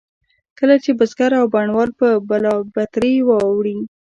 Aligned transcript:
کله 0.57 0.75
چې 0.83 0.91
بزګر 0.99 1.31
او 1.39 1.45
بڼوال 1.53 1.89
به 1.99 2.09
بلابترې 2.29 3.15
وړې. 3.27 3.77